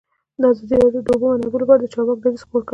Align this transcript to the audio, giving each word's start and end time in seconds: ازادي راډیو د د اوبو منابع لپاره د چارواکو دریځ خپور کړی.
ازادي 0.49 0.75
راډیو 0.81 0.91
د 0.93 0.97
د 1.05 1.09
اوبو 1.13 1.27
منابع 1.33 1.59
لپاره 1.61 1.79
د 1.81 1.87
چارواکو 1.93 2.21
دریځ 2.23 2.41
خپور 2.45 2.61
کړی. 2.63 2.69